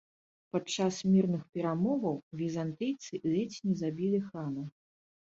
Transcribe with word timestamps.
Падчас 0.55 0.95
мірных 1.09 1.41
перамоваў 1.57 2.15
візантыйцы 2.39 3.19
ледзь 3.33 3.59
не 3.67 3.75
забілі 3.83 4.23
хана. 4.31 4.63